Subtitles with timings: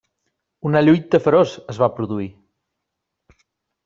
[0.69, 2.29] Una lluita feroç es va produir.